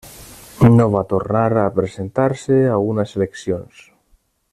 No 0.77 0.87
va 0.95 1.03
tornar 1.11 1.43
a 1.63 1.67
presentar-se 1.75 2.57
a 2.77 2.81
unes 2.93 3.13
eleccions. 3.21 3.85